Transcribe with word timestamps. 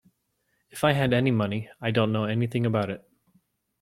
If 0.71 0.83
I 0.83 0.93
had 0.93 1.13
any 1.13 1.29
money, 1.29 1.69
I 1.79 1.91
don't 1.91 2.11
know 2.11 2.23
anything 2.23 2.65
about 2.65 2.89
it. 2.89 3.07